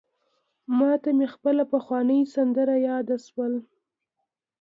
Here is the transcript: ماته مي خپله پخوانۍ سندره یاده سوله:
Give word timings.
ماته 0.77 1.09
مي 1.17 1.27
خپله 1.33 1.63
پخوانۍ 1.73 2.21
سندره 2.33 2.75
یاده 2.89 3.17
سوله: 3.27 3.61